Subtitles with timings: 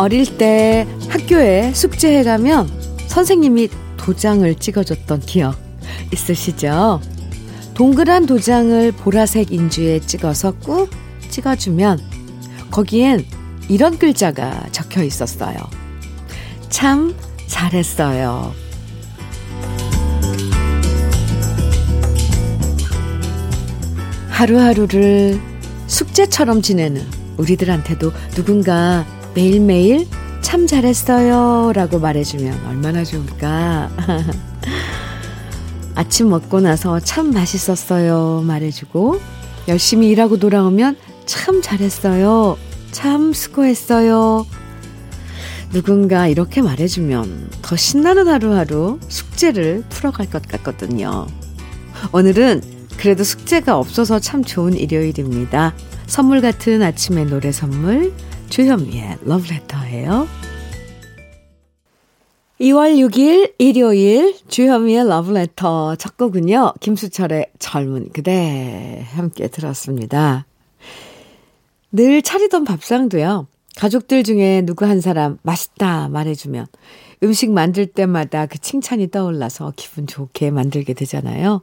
[0.00, 2.70] 어릴 때 학교에 숙제해 가면
[3.06, 3.68] 선생님이
[3.98, 5.58] 도장을 찍어줬던 기억
[6.10, 7.02] 있으시죠?
[7.74, 10.88] 동그란 도장을 보라색 인주에 찍어서 꾹
[11.28, 12.00] 찍어주면
[12.70, 13.26] 거기엔
[13.68, 15.58] 이런 글자가 적혀 있었어요.
[16.70, 17.14] 참
[17.46, 18.54] 잘했어요.
[24.30, 25.38] 하루하루를
[25.88, 27.06] 숙제처럼 지내는
[27.36, 30.06] 우리들한테도 누군가 매일매일
[30.40, 33.90] 참 잘했어요 라고 말해주면 얼마나 좋을까.
[35.94, 39.20] 아침 먹고 나서 참 맛있었어요 말해주고
[39.68, 42.56] 열심히 일하고 돌아오면 참 잘했어요.
[42.90, 44.46] 참 수고했어요.
[45.72, 51.26] 누군가 이렇게 말해주면 더 신나는 하루하루 숙제를 풀어갈 것 같거든요.
[52.12, 52.62] 오늘은
[52.96, 55.74] 그래도 숙제가 없어서 참 좋은 일요일입니다.
[56.06, 58.12] 선물 같은 아침의 노래 선물
[58.50, 60.26] 주현미의 러브레터예요.
[62.60, 66.74] 2월 6일 일요일 주현미의 러브레터 첫 곡은요.
[66.80, 70.46] 김수철의 젊은 그대 함께 들었습니다.
[71.92, 73.46] 늘 차리던 밥상도요.
[73.76, 76.66] 가족들 중에 누구 한 사람 맛있다 말해주면
[77.22, 81.62] 음식 만들 때마다 그 칭찬이 떠올라서 기분 좋게 만들게 되잖아요.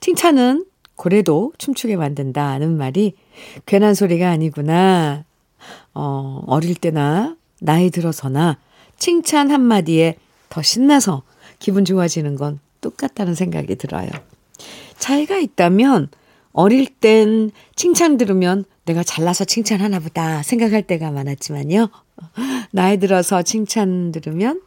[0.00, 0.66] 칭찬은
[0.96, 3.14] 고래도 춤추게 만든다는 말이
[3.64, 5.25] 괜한 소리가 아니구나.
[5.94, 8.58] 어, 어릴 때나 나이 들어서나
[8.98, 10.16] 칭찬 한마디에
[10.48, 11.22] 더 신나서
[11.58, 14.08] 기분 좋아지는 건 똑같다는 생각이 들어요.
[14.98, 16.08] 차이가 있다면
[16.52, 21.88] 어릴 땐 칭찬 들으면 내가 잘나서 칭찬하나 보다 생각할 때가 많았지만요.
[22.72, 24.62] 나이 들어서 칭찬 들으면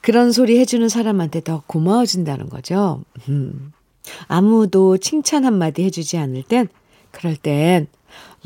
[0.00, 3.02] 그런 소리 해주는 사람한테 더 고마워진다는 거죠.
[3.28, 3.72] 음.
[4.28, 6.68] 아무도 칭찬 한마디 해주지 않을 땐,
[7.10, 7.88] 그럴 땐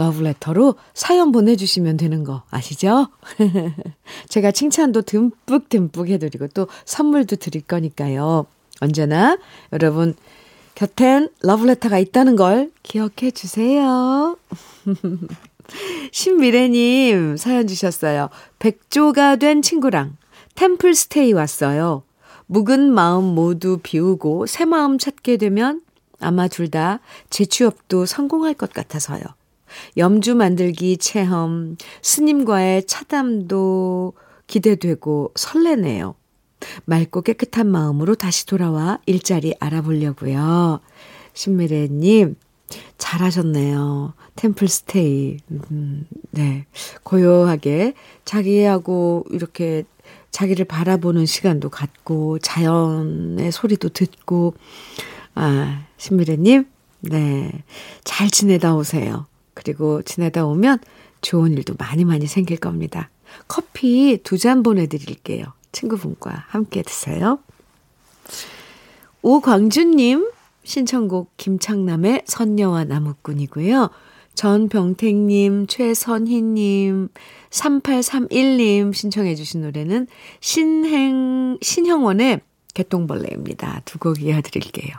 [0.00, 3.08] 러브레터로 사연 보내주시면 되는 거 아시죠?
[4.30, 8.46] 제가 칭찬도 듬뿍 듬뿍 해드리고 또 선물도 드릴 거니까요.
[8.80, 9.36] 언제나
[9.74, 10.14] 여러분
[10.74, 14.38] 곁엔 러브레터가 있다는 걸 기억해 주세요.
[16.12, 18.30] 신미래님 사연 주셨어요.
[18.58, 20.16] 백조가 된 친구랑
[20.54, 22.04] 템플 스테이 왔어요.
[22.46, 25.82] 묵은 마음 모두 비우고 새 마음 찾게 되면
[26.20, 29.22] 아마 둘 다 재취업도 성공할 것 같아서요.
[29.96, 34.14] 염주 만들기 체험, 스님과의 차담도
[34.46, 36.14] 기대되고 설레네요.
[36.84, 40.80] 맑고 깨끗한 마음으로 다시 돌아와 일자리 알아보려고요.
[41.32, 42.36] 신미래님,
[42.98, 44.14] 잘하셨네요.
[44.36, 45.38] 템플스테이.
[45.70, 46.66] 음, 네.
[47.02, 47.94] 고요하게
[48.24, 49.84] 자기하고 이렇게
[50.30, 54.54] 자기를 바라보는 시간도 갖고 자연의 소리도 듣고
[55.34, 56.66] 아, 신미래님,
[57.00, 57.64] 네.
[58.04, 59.26] 잘 지내다 오세요.
[59.62, 60.78] 그리고 지내다 오면
[61.20, 63.10] 좋은 일도 많이 많이 생길 겁니다.
[63.46, 65.44] 커피 두 잔 보내드릴게요.
[65.72, 67.38] 친구분과 함께 드세요.
[69.22, 70.30] 오광준님
[70.64, 73.90] 신청곡 김창남의 선녀와 나무꾼이고요.
[74.34, 77.08] 전병택님, 최선희님,
[77.50, 80.06] 3831님 신청해 주신 노래는
[80.40, 82.40] 신행, 신형원의
[82.72, 83.82] 개똥벌레입니다.
[83.84, 84.94] 두 곡 이어드릴게요.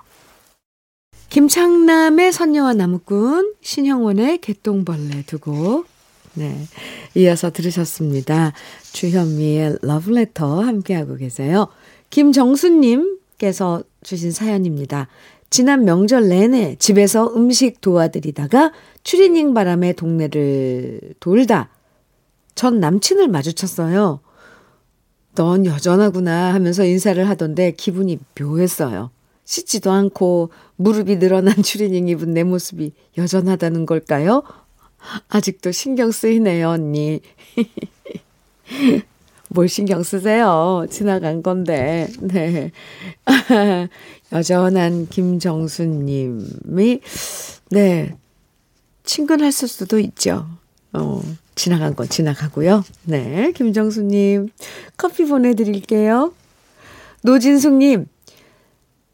[1.32, 5.86] 김창남의 선녀와 나무꾼, 신형원의 개똥벌레 두 곡.
[6.34, 6.68] 네.
[7.16, 8.52] 이어서 들으셨습니다.
[8.92, 11.70] 주현미의 러브레터 함께하고 계세요.
[12.10, 15.08] 김정수님께서 주신 사연입니다.
[15.50, 21.70] 지난 명절 내내 집에서 음식 도와드리다가 추리닝 바람에 동네를 돌다
[22.56, 24.20] 전 남친을 마주쳤어요.
[25.36, 29.12] 넌 여전하구나 하면서 인사를 하던데 기분이 묘했어요.
[29.52, 34.44] 씻지도 않고 무릎이 늘어난 추리닝 입은 내 모습이 여전하다는 걸까요?
[35.28, 37.20] 아직도 신경 쓰이네요, 언니.
[39.50, 40.86] 뭘 신경 쓰세요?
[40.90, 42.08] 지나간 건데.
[42.22, 42.72] 네.
[44.32, 47.02] 여전한 김정수님이,
[47.72, 48.16] 네.
[49.04, 50.48] 친근했을 수도 있죠.
[50.94, 51.22] 어,
[51.56, 52.86] 지나간 건 지나가고요.
[53.04, 53.52] 네.
[53.52, 54.48] 김정수님,
[54.96, 56.34] 커피 보내드릴게요.
[57.24, 58.06] 노진숙님,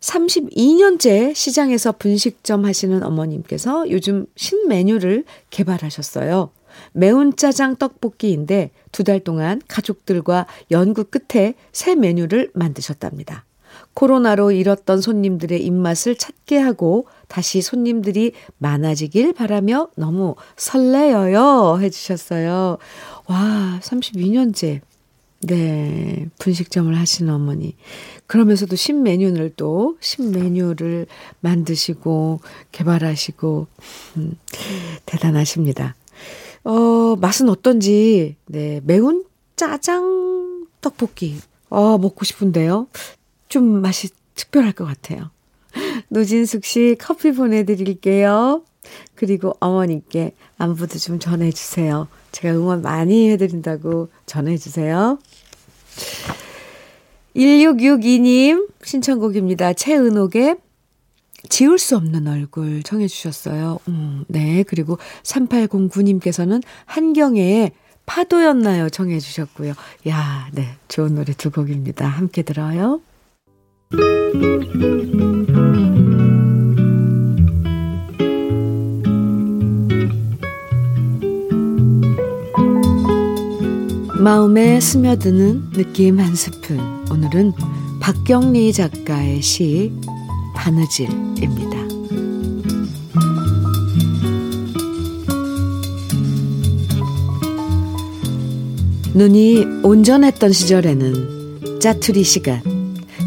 [0.02, 6.52] 32년째 시장에서 분식점 하시는 어머님께서 요즘 신메뉴를 개발하셨어요.
[6.94, 13.46] 매운 짜장 떡볶이인데 두 달 동안 가족들과 연구 끝에 새 메뉴를 만드셨답니다.
[13.94, 22.78] 코로나로 잃었던 손님들의 입맛을 찾게 하고 다시 손님들이 많아지길 바라며 너무 설레어요 해주셨어요.
[23.28, 24.82] 와, 32년째.
[25.48, 27.76] 네, 분식점을 하시는 어머니.
[28.28, 31.08] 그러면서도 신메뉴를 또, 신메뉴를
[31.40, 32.42] 만드시고,
[32.72, 33.68] 개발하시고,
[34.18, 34.38] 음,
[35.06, 35.96] 대단하십니다.
[36.66, 39.24] 어, 맛은 어떤지, 네, 매운
[39.56, 41.38] 짜장 떡볶이.
[41.70, 42.88] 아, 먹고 싶은데요.
[43.48, 45.32] 좀 맛이 특별할 것 같아요.
[46.10, 48.64] 노진숙 씨 커피 보내드릴게요.
[49.16, 52.08] 그리고 어머니께 안부도 좀 전해주세요.
[52.32, 55.20] 제가 응원 많이 해드린다고 전해주세요.
[57.36, 59.74] 1662님 신청곡입니다.
[59.74, 60.58] 최은옥의
[61.50, 63.80] 지울 수 없는 얼굴 청해 주셨어요.
[63.88, 64.64] 음, 네.
[64.64, 67.72] 그리고 3809님께서는 한경애의
[68.06, 68.90] 파도였나요?
[68.90, 69.74] 청해 주셨고요.
[70.08, 70.76] 야, 네.
[70.88, 72.08] 좋은 노래 두 곡입니다.
[72.08, 73.02] 함께 들어요.
[84.28, 86.78] 마음에 스며드는 느낌 한 스푼.
[87.10, 87.54] 오늘은
[88.02, 89.94] 박경리 작가의 시
[90.54, 91.78] 바느질입니다.
[99.14, 102.62] 눈이 온전했던 시절에는 짜투리 시간,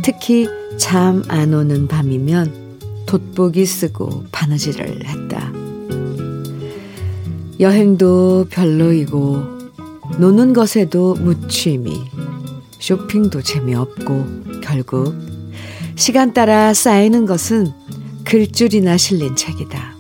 [0.03, 5.51] 특히 잠 안 오는 밤이면 돋보기 쓰고 바느질을 했다.
[7.59, 9.60] 여행도 별로이고,
[10.21, 11.99] 노는 것에도 무취미,
[12.79, 15.15] 쇼핑도 재미없고, 결국
[15.97, 17.73] 시간 따라 쌓이는 것은
[18.25, 19.97] 글줄이나 실린 책이다.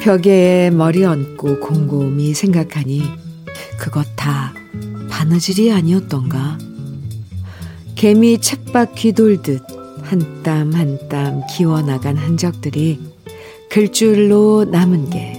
[0.00, 3.02] 벽에 머리 얹고 곰곰이 생각하니
[3.78, 4.52] 그것 다
[5.08, 6.58] 바느질이 아니었던가.
[7.94, 9.62] 개미 책바퀴 돌듯
[10.02, 13.00] 한 땀 한 땀 기워나간 흔적들이
[13.68, 15.37] 글줄로 남은 게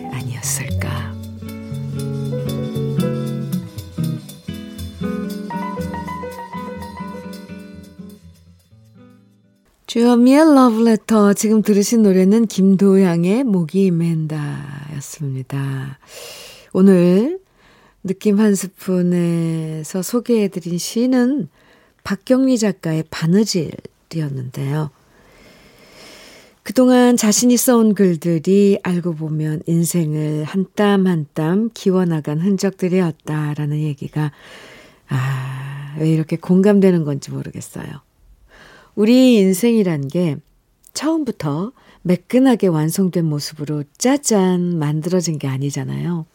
[9.90, 11.34] 주현미의 러브레터.
[11.34, 15.98] 지금 들으신 노래는 김도양의 목이 맨다 였습니다.
[16.74, 17.40] 오늘
[18.04, 21.50] 느낌 한 스푼에서 소개해드린 시는
[22.04, 24.92] 박경리 작가의 바느질이었는데요.
[26.62, 34.32] 그동안 자신이 써온 글들이 알고 보면 인생을 한 땀 한 땀 기워나간 흔적들이었다라는 얘기가,
[35.08, 38.08] 아, 왜 이렇게 공감되는 건지 모르겠어요.
[39.00, 40.36] 우리 인생이란 게
[40.94, 46.26] 처음부터 매끈하게 완성된 모습으로 짜잔 만들어진 게 아니잖아요.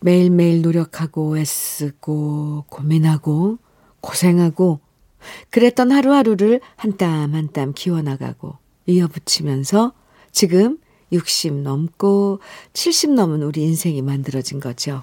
[0.00, 3.58] 매일매일 노력하고 애쓰고 고민하고
[4.00, 4.80] 고생하고
[5.50, 8.56] 그랬던 하루하루를 한 땀 한 땀 키워나가고
[8.86, 9.92] 이어붙이면서
[10.32, 10.78] 지금
[11.12, 12.40] 60 넘고
[12.72, 15.00] 70 넘은 우리 인생이 만들어진 거죠.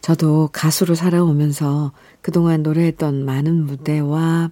[0.00, 4.50] 저도 가수로 살아오면서 그동안 노래했던 많은 무대와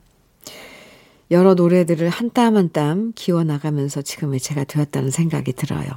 [1.31, 5.89] 여러 노래들을 한 땀 한땀 기워나가면서 지금의 제가 되었다는 생각이 들어요.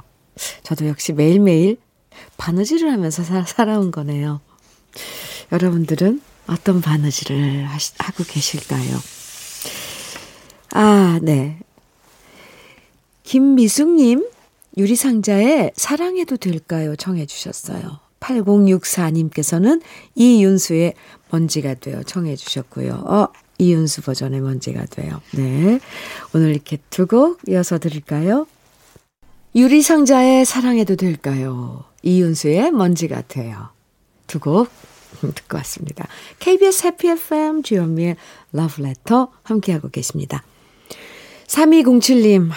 [0.62, 1.78] 저도 역시 매일매일
[2.36, 4.40] 바느질을 하면서 사, 살아온 거네요.
[5.52, 8.98] 여러분들은 어떤 바느질을 하시, 하고 계실까요?
[10.72, 11.58] 아, 네.
[13.22, 14.28] 김미숙님,
[14.76, 16.96] 유리상자에 사랑해도 될까요?
[16.96, 18.00] 청해주셨어요.
[18.20, 19.80] 8064님께서는
[20.14, 20.94] 이윤수의
[21.38, 22.92] 먼지가 되어 청해 주셨고요.
[22.94, 25.20] 어, 이윤수 버전의 먼지가 돼요.
[25.32, 25.80] 네.
[26.32, 28.46] 오늘 이렇게 두 곡 이어서 드릴까요?
[29.56, 31.84] 유리상자의 사랑해도 될까요?
[32.02, 33.68] 이윤수의 먼지 같아요.
[34.28, 34.68] 두 곡
[35.34, 36.06] 듣고 왔습니다.
[36.38, 38.16] KBS 해피 FM 주현미의
[38.52, 40.42] 러브레터 함께하고 계십니다.
[41.46, 42.54] 3207님, 하,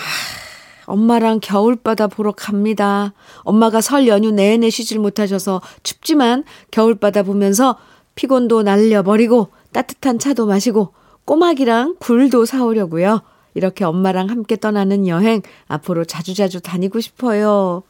[0.85, 3.13] 엄마랑 겨울바다 보러 갑니다.
[3.41, 7.77] 엄마가 설 연휴 내내 쉬질 못하셔서 춥지만 겨울바다 보면서
[8.17, 10.93] 피곤도 날려버리고 따뜻한 차도 마시고
[11.23, 13.21] 꼬막이랑 굴도 사오려고요.
[13.53, 17.83] 이렇게 엄마랑 함께 떠나는 여행 앞으로 자주자주 다니고 싶어요.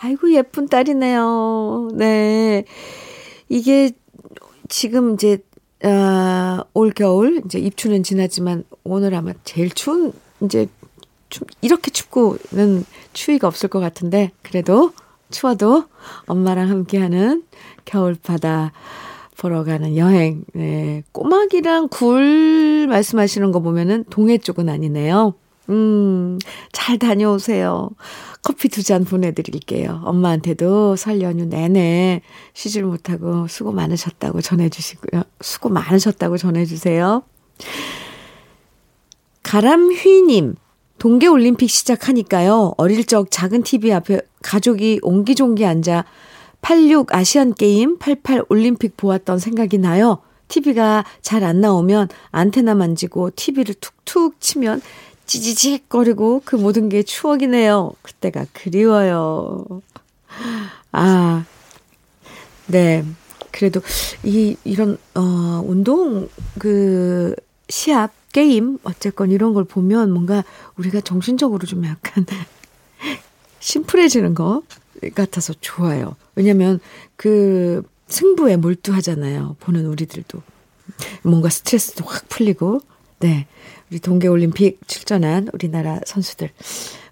[0.00, 1.90] 아이고 예쁜 딸이네요.
[1.94, 2.64] 네.
[3.48, 3.92] 이게
[4.68, 5.38] 지금 이제
[5.82, 10.68] 아, 올 겨울 이제 입추는 지났지만 오늘 아마 제일 추운 이제
[11.28, 14.92] 좀 이렇게 춥고는 추위가 없을 것 같은데 그래도
[15.30, 15.84] 추워도
[16.26, 17.44] 엄마랑 함께하는
[17.84, 18.72] 겨울 바다
[19.38, 20.44] 보러 가는 여행.
[20.54, 21.02] 네.
[21.12, 25.34] 꼬막이랑 굴 말씀하시는 거 보면은 동해 쪽은 아니네요.
[25.68, 26.38] 음,
[26.72, 27.90] 잘 다녀오세요.
[28.42, 30.00] 커피 두 잔 보내드릴게요.
[30.04, 32.22] 엄마한테도 설 연휴 내내
[32.54, 35.22] 쉬질 못하고 수고 많으셨다고 전해주시고요.
[35.40, 37.22] 수고 많으셨다고 전해주세요.
[39.42, 40.54] 가람휘님,
[40.98, 42.74] 동계올림픽 시작하니까요.
[42.76, 46.04] 어릴 적 작은 TV 앞에 가족이 옹기종기 앉아
[46.66, 50.18] 86 아시안게임, 88 올림픽 보았던 생각이 나요.
[50.48, 54.82] TV가 잘 안 나오면 안테나 만지고 TV를 툭툭 치면
[55.26, 57.92] 찌지직거리고 그 모든 게 추억이네요.
[58.02, 59.64] 그때가 그리워요.
[60.90, 61.44] 아,
[62.66, 63.04] 네.
[63.52, 63.80] 그래도
[64.24, 67.36] 이 이런 어 운동 그
[67.68, 70.42] 시합 게임 어쨌건 이런 걸 보면 뭔가
[70.78, 72.26] 우리가 정신적으로 좀 약간
[73.60, 74.62] 심플해지는 것
[75.14, 76.16] 같아서 좋아요.
[76.34, 76.80] 왜냐면
[77.16, 79.56] 그 승부에 몰두하잖아요.
[79.60, 80.42] 보는 우리들도.
[81.22, 82.80] 뭔가 스트레스도 확 풀리고,
[83.20, 83.46] 네.
[83.90, 86.50] 우리 동계올림픽 출전한 우리나라 선수들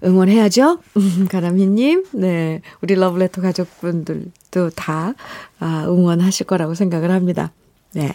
[0.02, 0.80] 응원해야죠.
[1.30, 2.62] 가람이님, 네.
[2.80, 5.14] 우리 러브레터 가족분들도 다
[5.60, 7.52] 아, 응원하실 거라고 생각을 합니다.
[7.92, 8.14] 네.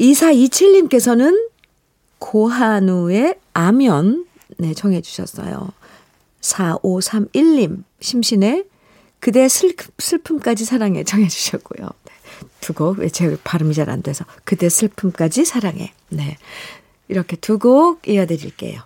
[0.00, 1.48] 2427님께서는
[2.18, 4.26] 고한우의 아면,
[4.58, 5.72] 네, 정해 주셨어요.
[6.40, 8.64] 4531님, 심신의
[9.20, 11.88] 그대 슬픔, 슬픔 까지 사랑해 정해 주셨고요.
[12.04, 12.12] 네.
[12.60, 14.24] 두곡, 제 발음이 잘 안 돼서.
[14.44, 15.92] 그대 슬픔까지 사랑해.
[16.10, 16.36] 네.
[17.08, 18.80] 이렇게 두 곡 이어드릴게요.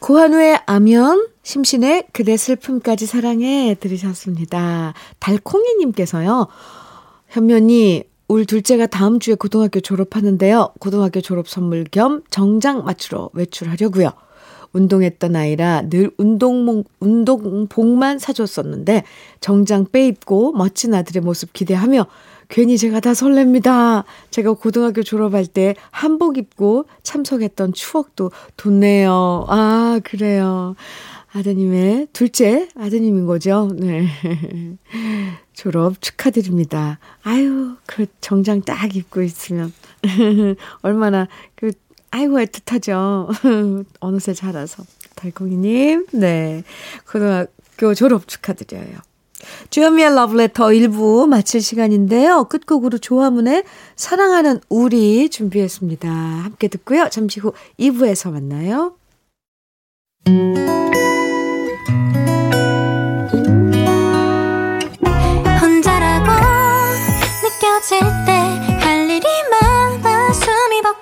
[0.00, 4.94] 고한우의 아면, 심신의 그대 슬픔까지 사랑해 들으셨습니다.
[5.18, 6.46] 달콩이님께서요.
[7.28, 10.74] 현면이 울 둘째가 다음 주에 고등학교 졸업하는데요.
[10.78, 14.10] 고등학교 졸업 선물 겸 정장 맞추러 외출하려고요.
[14.72, 19.04] 운동했던 아이라 늘 운동복, 운동복만 사줬었는데
[19.40, 22.06] 정장 빼입고 멋진 아들의 모습 기대하며
[22.48, 24.04] 괜히 제가 다 설렙니다.
[24.30, 29.46] 제가 고등학교 졸업할 때 한복 입고 참석했던 추억도 돋네요.
[29.48, 30.74] 아, 그래요.
[31.32, 33.70] 아드님의 둘째 아드님인 거죠.
[33.76, 34.08] 네.
[35.54, 36.98] 졸업 축하드립니다.
[37.22, 39.72] 아유, 그 정장 딱 입고 있으면
[40.82, 41.70] 얼마나 그
[42.10, 43.84] 아이고 애틋하죠.
[44.00, 44.84] 어느새 자라서.
[45.14, 46.62] 달콩이님, 네.
[47.10, 48.98] 고등학교 졸업 축하드려요.
[49.70, 52.44] 주현미의 러브레터 1부 마칠 시간인데요.
[52.44, 53.64] 끝곡으로 조화문의
[53.96, 56.08] 사랑하는 우리 준비했습니다.
[56.08, 57.08] 함께 듣고요.
[57.10, 58.96] 잠시 후 2부에서 만나요.
[65.60, 66.30] 혼자라고
[67.42, 68.39] 느껴질 때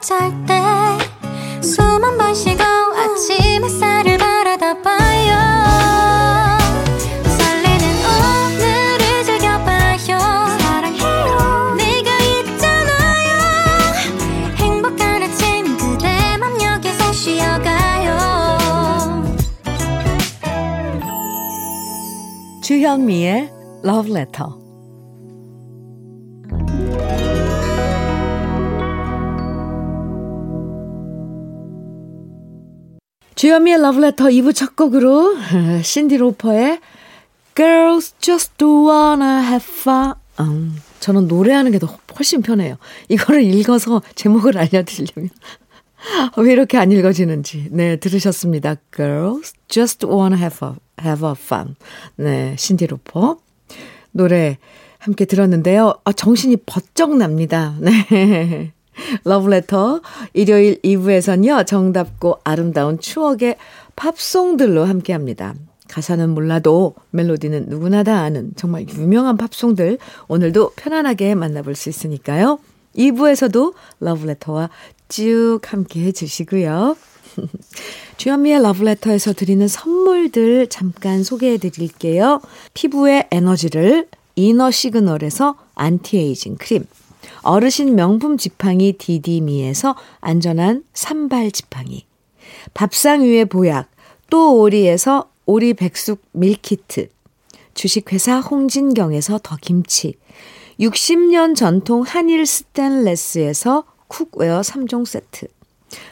[0.01, 0.29] 쉬고
[14.57, 18.19] 행복한 아침 그대 맘 여기서 쉬어가요.
[22.63, 23.51] 주현미의
[23.85, 24.68] Love Letter
[33.39, 35.37] 주현미의 러브레터 2부 첫 곡으로
[35.85, 36.81] 신디 로퍼의
[37.55, 41.87] Girls Just Wanna Have Fun 음, 저는 노래하는 게 더
[42.19, 42.79] 훨씬 편해요.
[43.09, 45.31] 이거를 읽어서 제목을 알려드리려면
[46.37, 48.75] 왜 이렇게 안 읽어지는지 네 들으셨습니다.
[48.93, 51.77] Girls Just Wanna Have a, have a Fun
[52.17, 53.37] 네 신디 로퍼
[54.11, 54.59] 노래
[54.99, 55.95] 함께 들었는데요.
[56.03, 57.77] 아, 정신이 번쩍 납니다.
[57.79, 58.73] 네.
[59.25, 60.01] 러브레터
[60.33, 61.67] 일요일 2부에서는요.
[61.67, 63.57] 정답고 아름다운 추억의
[63.97, 65.55] 팝송들로 함께합니다.
[65.89, 72.59] 가사는 몰라도 멜로디는 누구나 다 아는 정말 유명한 팝송들 오늘도 편안하게 만나볼 수 있으니까요.
[72.97, 74.71] 2부에서도 러브레터와
[75.09, 76.97] 쭉 함께 해주시고요.
[78.19, 82.41] 주현미의 러브레터에서 드리는 선물들 잠깐 소개해 드릴게요.
[82.75, 86.85] 피부의 에너지를 이너 시그널에서 안티에이징 크림
[87.49, 92.05] 어르신 명품 지팡이 디디미에서 안전한 삼발 지팡이.
[92.75, 93.89] 밥상 위의 보약.
[94.29, 97.09] 또 오리에서 오리 백숙 밀키트.
[97.73, 100.13] 주식회사 홍진경에서 더 김치.
[100.79, 105.47] 60년 전통 한일 스텐레스에서 cookware 3종 세트.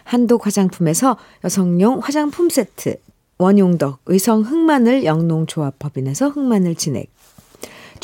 [0.04, 2.96] 한독 화장품에서 여성용 화장품 세트.
[3.36, 7.10] 원용덕 의성 흑마늘 영농조합법인에서 흑마늘 진액.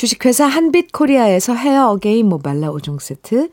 [0.02, 3.50] 주식회사 한빛코리아에서 헤어 어게인 모발라 5종 세트,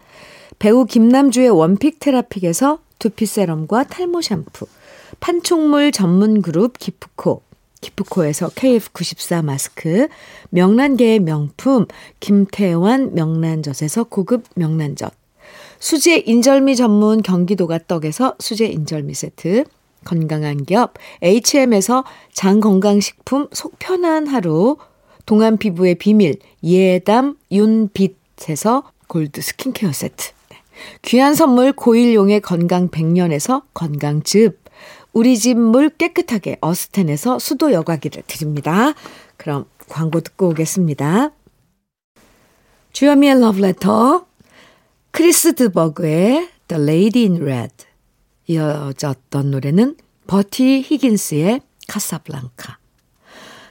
[0.57, 4.65] 배우 김남주의 원픽 테라픽에서 두피 세럼과 탈모 샴푸,
[5.19, 7.43] 판촉물 전문 그룹 기프코,
[7.81, 10.07] 기프코에서 KF94 마스크,
[10.49, 11.85] 명란계의 명품
[12.19, 15.13] 김태환 명란젓에서 고급 명란젓,
[15.77, 19.65] 수제 인절미 전문 경기도가 떡에서 수제 인절미 세트,
[20.03, 24.77] 건강한 기업 HM에서 장건강식품 속 편한 하루
[25.29, 30.31] 동안 피부의 비밀 예담 윤빛에서 골드 스킨케어 세트.
[30.49, 30.57] 네.
[31.03, 34.59] 귀한 선물 고일용의 건강 백년에서 건강즙.
[35.13, 38.95] 우리 집 물 깨끗하게 어스텐에서 수도 여과기를 드립니다.
[39.37, 41.29] 그럼 광고 듣고 오겠습니다.
[42.93, 44.25] 주현미의 러브레터
[45.11, 47.85] 크리스 드버그의 The Lady in Red
[48.47, 49.95] 이어졌던 노래는
[50.25, 52.79] 버티 히긴스의 카사블랑카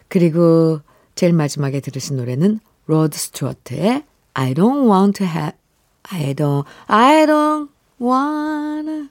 [0.06, 0.82] 그리고
[1.18, 5.58] 제일 마지막에 들으신 노래는 로드 스튜어트의 I don't want to have,
[6.04, 7.70] I don't, I don't
[8.00, 9.08] wanna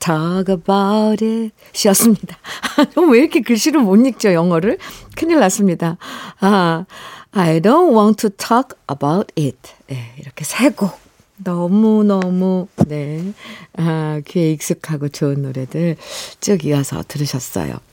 [0.00, 1.52] talk about it.
[1.84, 2.38] 였습니다.
[3.12, 4.78] 왜 이렇게 글씨를 못 읽죠, 영어를?
[5.14, 5.98] 큰일 났습니다.
[6.40, 6.86] 아,
[7.32, 9.58] I don't want to talk about it.
[9.88, 10.98] 네, 이렇게 세 곡.
[11.36, 13.34] 너무너무, 네.
[13.76, 15.96] 아, 귀에 익숙하고 좋은 노래들
[16.40, 17.89] 쭉 이어서 들으셨어요.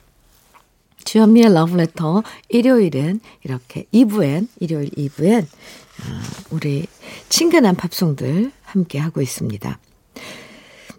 [1.11, 6.21] 주현미의 러브레터 일요일은 이렇게 2부엔, 일요일 2부엔 아,
[6.51, 6.85] 우리
[7.29, 9.79] 친근한 팝송들 함께 하고 있습니다.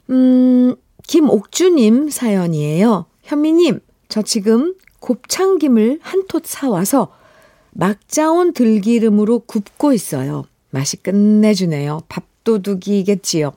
[0.09, 3.05] 음, 김옥주님 사연이에요.
[3.23, 7.15] 현미님, 저 지금 곱창김을 한 톳 사와서
[7.73, 10.45] 막자온 들기름으로 굽고 있어요.
[10.71, 12.01] 맛이 끝내주네요.
[12.09, 13.53] 밥도둑이겠지요.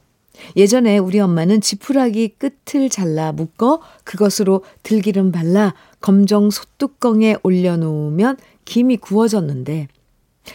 [0.55, 9.87] 예전에 우리 엄마는 지푸라기 끝을 잘라 묶어 그것으로 들기름 발라 검정 솥뚜껑에 올려놓으면 김이 구워졌는데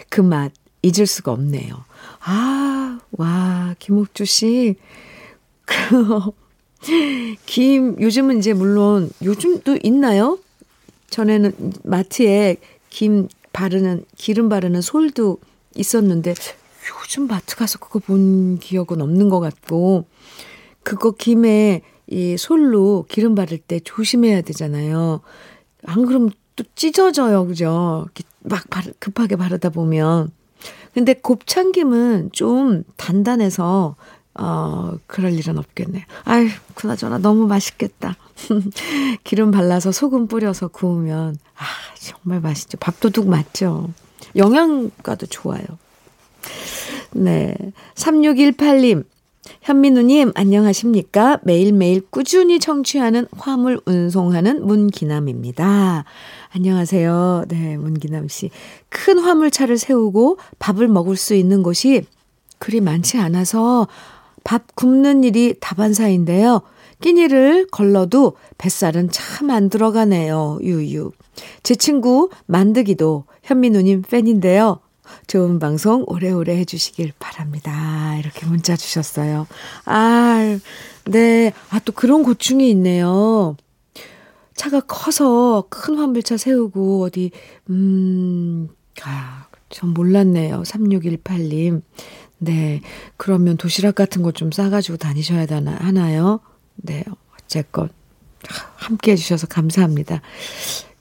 [0.08, 0.52] 그 맛
[0.86, 1.84] 잊을 수가 없네요.
[2.24, 4.76] 아, 와, 김옥주 씨.
[5.64, 6.20] 그,
[7.46, 10.38] 김, 요즘은 이제 물론, 요즘도 있나요?
[11.10, 12.56] 전에는 마트에
[12.88, 15.38] 김 바르는, 기름 바르는 솔도
[15.74, 16.34] 있었는데,
[16.88, 20.06] 요즘 마트 가서 그거 본 기억은 없는 것 같고,
[20.82, 25.20] 그거 김에 이 솔로 기름 바를 때 조심해야 되잖아요.
[25.84, 28.06] 안 그러면 또 찢어져요, 그죠?
[28.40, 30.30] 막 바르, 급하게 바르다 보면.
[30.94, 33.96] 근데 곱창김은 좀 단단해서
[34.38, 36.04] 어, 그럴 일은 없겠네.
[36.24, 38.16] 아유, 그나저나 너무 맛있겠다.
[39.24, 41.64] 기름 발라서 소금 뿌려서 구우면, 아,
[41.98, 42.76] 정말 맛있죠.
[42.78, 43.90] 밥도둑 맞죠.
[44.36, 45.64] 영양가도 좋아요.
[47.12, 47.54] 네.
[47.94, 49.04] 3618님,
[49.62, 51.40] 현민우님, 안녕하십니까?
[51.44, 56.04] 매일매일 꾸준히 청취하는 화물 운송하는 문기남입니다.
[56.50, 57.44] 안녕하세요.
[57.48, 58.50] 네, 문기남 씨.
[58.88, 62.04] 큰 화물차를 세우고 밥을 먹을 수 있는 곳이
[62.58, 63.86] 그리 많지 않아서
[64.44, 66.62] 밥 굽는 일이 다반사인데요.
[67.00, 70.58] 끼니를 걸러도 뱃살은 참 안 들어가네요.
[70.62, 71.12] 유유.
[71.62, 74.80] 제 친구 만드기도 현민우님 팬인데요.
[75.26, 78.16] 좋은 방송 오래오래 해주시길 바랍니다.
[78.18, 79.46] 이렇게 문자 주셨어요.
[79.84, 80.58] 아,
[81.04, 81.52] 네.
[81.70, 83.56] 아, 또 그런 고충이 있네요.
[84.54, 87.30] 차가 커서 큰 화물차 세우고 어디,
[87.70, 88.68] 음,
[89.04, 90.62] 아, 전 몰랐네요.
[90.62, 91.82] 3618님.
[92.38, 92.80] 네.
[93.16, 96.40] 그러면 도시락 같은 거 좀 싸가지고 다니셔야 되나, 하나요?
[96.76, 97.04] 네.
[97.42, 97.88] 어쨌건.
[98.76, 100.20] 함께 해주셔서 감사합니다.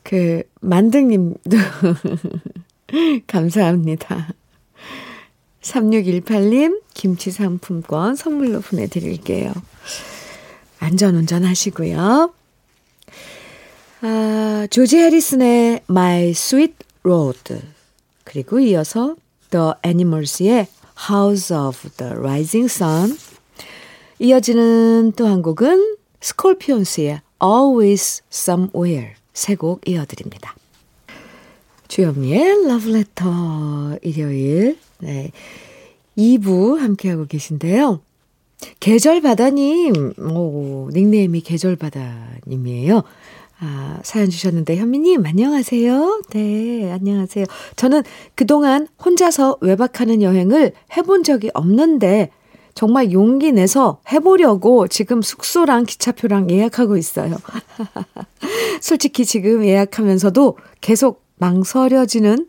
[0.03, 1.57] 그, 만등님도
[3.27, 4.29] 감사합니다.
[5.61, 9.51] 3618님, 김치 상품권 선물로 보내드릴게요.
[10.79, 12.31] 안전 운전 하시고요.
[14.01, 17.61] 아, 조지 해리슨의 My Sweet Road.
[18.23, 19.15] 그리고 이어서
[19.49, 20.67] The Animals의
[21.09, 23.17] House of the Rising Sun.
[24.19, 29.13] 이어지는 또 한 곡은 스콜피온스의 Always Somewhere.
[29.33, 30.55] 세 곡 이어드립니다.
[31.87, 35.31] 주현미의 러브레터 일요일 네.
[36.17, 38.01] 2부 함께하고 계신데요.
[38.79, 43.03] 계절바다님, 오, 닉네임이 계절바다님이에요.
[43.59, 46.21] 아, 사연 주셨는데, 현미님, 안녕하세요.
[46.31, 47.45] 네, 안녕하세요.
[47.75, 52.31] 저는 그동안 혼자서 외박하는 여행을 해본 적이 없는데,
[52.73, 57.37] 정말 용기 내서 해보려고 지금 숙소랑 기차표랑 예약하고 있어요.
[58.81, 62.47] 솔직히 지금 예약하면서도 계속 망설여지는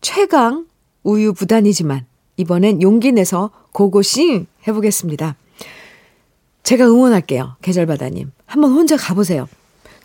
[0.00, 0.66] 최강
[1.02, 5.36] 우유 부단이지만 이번엔 용기 내서 고고싱 해보겠습니다.
[6.62, 7.56] 제가 응원할게요.
[7.62, 8.32] 계절바다님.
[8.46, 9.48] 한번 혼자 가보세요.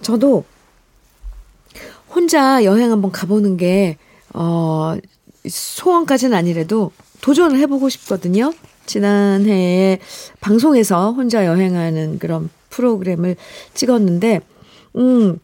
[0.02, 0.46] 저도
[2.10, 3.98] 혼자 여행 한번 가보는 게,
[4.34, 4.96] 어,
[5.48, 8.54] 소원까지는 아니래도 도전을 해보고 싶거든요.
[8.86, 10.00] 지난해에
[10.40, 13.36] 방송에서 혼자 여행하는 그런 프로그램을
[13.74, 14.42] 찍었는데,
[14.98, 15.40] 음,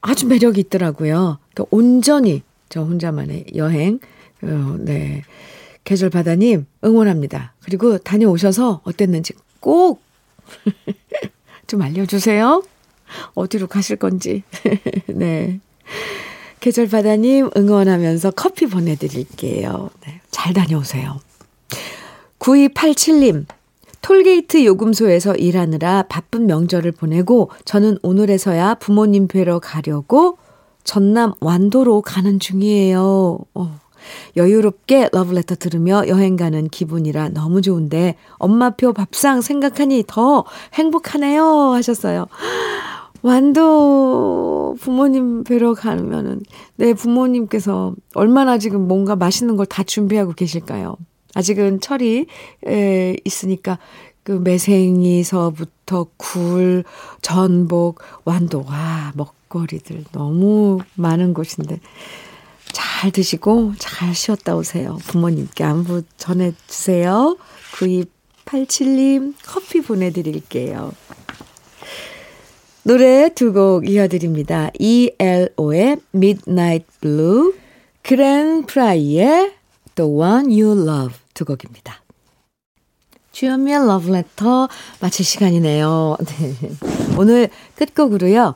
[0.00, 1.38] 아주 매력이 있더라고요.
[1.54, 4.00] 그러니까 온전히 저 혼자만의 여행,
[4.42, 5.22] 어, 네.
[5.84, 7.54] 계절 바다님 응원합니다.
[7.64, 10.02] 그리고 다녀오셔서 어땠는지 꼭
[11.66, 12.62] 좀 알려주세요.
[13.34, 14.42] 어디로 가실 건지.
[15.08, 15.60] 네.
[16.60, 19.90] 계절 바다님 응원하면서 커피 보내드릴게요.
[20.06, 20.20] 네.
[20.30, 21.20] 잘 다녀오세요.
[22.38, 23.46] 9287님,
[24.00, 30.38] 톨게이트 요금소에서 일하느라 바쁜 명절을 보내고 저는 오늘에서야 부모님 뵈러 가려고
[30.84, 33.38] 전남 완도로 가는 중이에요.
[33.54, 33.78] 어.
[34.36, 42.26] 여유롭게 러브레터 들으며 여행 가는 기분이라 너무 좋은데 엄마표 밥상 생각하니 더 행복하네요 하셨어요.
[43.22, 46.40] 완도 부모님 뵈러 가면은
[46.76, 50.96] 내 부모님께서 얼마나 지금 뭔가 맛있는 걸 다 준비하고 계실까요?
[51.34, 52.26] 아직은 철이
[52.66, 53.78] 에, 있으니까
[54.24, 56.84] 그 매생이서부터 굴,
[57.22, 61.78] 전복, 완도 와 먹 거리들 너무 많은 곳인데
[62.72, 64.96] 잘 드시고 잘 쉬었다 오세요.
[65.08, 67.36] 부모님께 안부 전해주세요.
[67.74, 70.92] 9287님 커피 보내드릴게요.
[72.84, 74.70] 노래 두 곡 이어드립니다.
[74.78, 77.52] ELO의 Midnight Blue,
[78.02, 79.52] 그랜 프라이의
[79.94, 82.02] The One You Love 두 곡입니다.
[83.32, 84.68] 주연미의 러브레터
[85.00, 86.16] 마칠 시간이네요.
[86.26, 86.54] 네.
[87.16, 88.54] 오늘 끝곡으로요.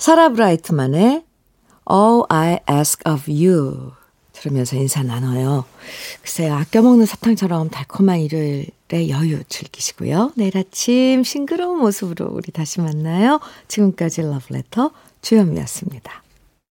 [0.00, 1.24] 사라 브라이트만의
[1.92, 3.92] All I Ask of You
[4.32, 5.66] 들으면서 인사 나눠요.
[6.22, 10.32] 글쎄요, 아껴 먹는 사탕처럼 달콤한 일요일의 여유 즐기시고요.
[10.36, 13.40] 내일 아침 싱그러운 모습으로 우리 다시 만나요.
[13.68, 16.22] 지금까지 러브레터 주현미였습니다.